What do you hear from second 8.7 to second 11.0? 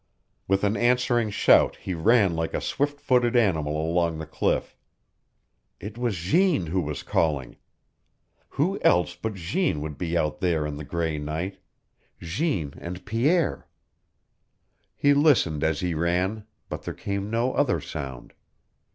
else but Jeanne would be out there in the